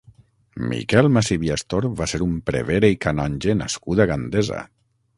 Miquel 0.71 1.09
Macip 1.17 1.43
i 1.49 1.53
Astor 1.57 1.87
va 2.01 2.09
ser 2.15 2.21
un 2.29 2.33
prevere 2.49 2.93
i 2.97 3.01
canonge 3.09 3.59
nascut 3.63 4.03
a 4.07 4.13
Gandesa. 4.15 4.69